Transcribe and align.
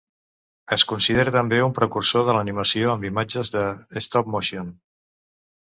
Es 0.77 0.85
considera 0.91 1.33
també 1.35 1.59
un 1.65 1.75
precursor 1.81 2.25
de 2.29 2.35
l'animació 2.37 2.89
amb 2.95 3.07
imatges 3.13 3.55
de 3.59 3.65
stop-motion. 4.07 4.77